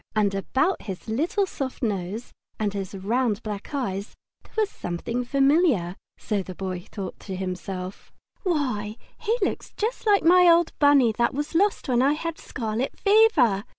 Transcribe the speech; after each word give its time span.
And 0.15 0.33
about 0.33 0.81
his 0.81 1.07
little 1.07 1.45
soft 1.45 1.83
nose 1.83 2.31
and 2.59 2.73
his 2.73 2.95
round 2.95 3.43
black 3.43 3.71
eyes 3.71 4.15
there 4.41 4.53
was 4.57 4.67
something 4.71 5.23
familiar, 5.23 5.95
so 6.17 6.37
that 6.37 6.47
the 6.47 6.55
Boy 6.55 6.87
thought 6.91 7.19
to 7.19 7.35
himself: 7.35 8.11
"Why, 8.41 8.97
he 9.19 9.37
looks 9.43 9.71
just 9.77 10.07
like 10.07 10.23
my 10.23 10.47
old 10.49 10.73
Bunny 10.79 11.11
that 11.19 11.35
was 11.35 11.53
lost 11.53 11.87
when 11.87 12.01
I 12.01 12.13
had 12.13 12.39
scarlet 12.39 12.97
fever!" 12.97 13.63